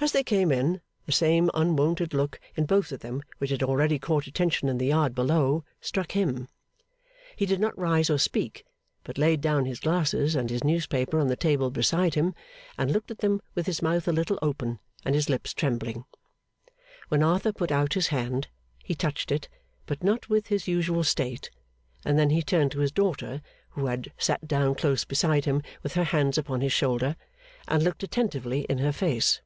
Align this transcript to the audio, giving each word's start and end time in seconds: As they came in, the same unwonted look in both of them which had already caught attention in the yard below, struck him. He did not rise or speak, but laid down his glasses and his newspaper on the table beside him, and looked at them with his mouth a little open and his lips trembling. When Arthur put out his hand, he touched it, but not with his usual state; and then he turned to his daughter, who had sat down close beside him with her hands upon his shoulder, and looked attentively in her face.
As 0.00 0.10
they 0.10 0.24
came 0.24 0.50
in, 0.50 0.80
the 1.06 1.12
same 1.12 1.48
unwonted 1.54 2.12
look 2.12 2.40
in 2.56 2.66
both 2.66 2.90
of 2.90 3.00
them 3.00 3.22
which 3.38 3.50
had 3.52 3.62
already 3.62 4.00
caught 4.00 4.26
attention 4.26 4.68
in 4.68 4.78
the 4.78 4.88
yard 4.88 5.14
below, 5.14 5.64
struck 5.80 6.10
him. 6.12 6.48
He 7.36 7.46
did 7.46 7.60
not 7.60 7.78
rise 7.78 8.10
or 8.10 8.18
speak, 8.18 8.64
but 9.04 9.16
laid 9.16 9.40
down 9.40 9.64
his 9.64 9.78
glasses 9.78 10.34
and 10.34 10.50
his 10.50 10.64
newspaper 10.64 11.20
on 11.20 11.28
the 11.28 11.36
table 11.36 11.70
beside 11.70 12.14
him, 12.14 12.34
and 12.76 12.90
looked 12.90 13.12
at 13.12 13.18
them 13.18 13.40
with 13.54 13.66
his 13.66 13.80
mouth 13.80 14.08
a 14.08 14.12
little 14.12 14.40
open 14.42 14.80
and 15.04 15.14
his 15.14 15.28
lips 15.30 15.54
trembling. 15.54 16.04
When 17.08 17.22
Arthur 17.22 17.52
put 17.52 17.70
out 17.70 17.94
his 17.94 18.08
hand, 18.08 18.48
he 18.82 18.96
touched 18.96 19.30
it, 19.30 19.48
but 19.86 20.02
not 20.02 20.28
with 20.28 20.48
his 20.48 20.66
usual 20.66 21.04
state; 21.04 21.48
and 22.04 22.18
then 22.18 22.30
he 22.30 22.42
turned 22.42 22.72
to 22.72 22.80
his 22.80 22.90
daughter, 22.90 23.40
who 23.70 23.86
had 23.86 24.10
sat 24.18 24.48
down 24.48 24.74
close 24.74 25.04
beside 25.04 25.44
him 25.44 25.62
with 25.84 25.94
her 25.94 26.04
hands 26.04 26.38
upon 26.38 26.60
his 26.60 26.72
shoulder, 26.72 27.14
and 27.68 27.84
looked 27.84 28.02
attentively 28.02 28.62
in 28.62 28.78
her 28.78 28.92
face. 28.92 29.40